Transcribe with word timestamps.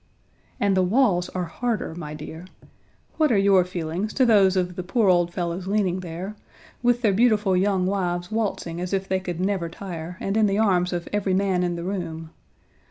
"And 0.59 0.75
the 0.75 0.81
walls 0.81 1.29
are 1.29 1.45
harder, 1.45 1.93
my 1.93 2.15
dear. 2.15 2.47
What 3.17 3.31
are 3.31 3.37
your 3.37 3.63
feelings 3.63 4.15
to 4.15 4.25
those 4.25 4.57
of 4.57 4.75
the 4.75 4.81
poor 4.81 5.09
old 5.09 5.31
fellows 5.31 5.67
leaning 5.67 5.99
there, 5.99 6.35
with, 6.81 7.03
their 7.03 7.13
beautiful 7.13 7.55
young 7.55 7.85
wives 7.85 8.31
waltzing 8.31 8.81
as 8.81 8.93
if 8.93 9.07
they 9.07 9.19
could 9.19 9.39
never 9.39 9.69
tire 9.69 10.17
and 10.19 10.35
in 10.35 10.47
the 10.47 10.57
arms 10.57 10.91
of 10.91 11.07
every 11.13 11.35
man 11.35 11.61
in 11.61 11.75
the 11.75 11.83
room. 11.83 12.31